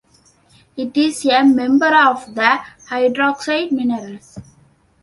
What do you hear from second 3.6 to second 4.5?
minerals.